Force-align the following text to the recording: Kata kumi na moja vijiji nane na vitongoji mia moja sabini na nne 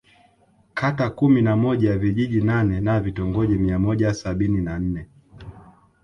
Kata 0.73 1.09
kumi 1.09 1.41
na 1.41 1.55
moja 1.55 1.97
vijiji 1.97 2.41
nane 2.41 2.81
na 2.81 2.99
vitongoji 2.99 3.55
mia 3.57 3.79
moja 3.79 4.13
sabini 4.13 4.61
na 4.61 4.79
nne 4.79 5.07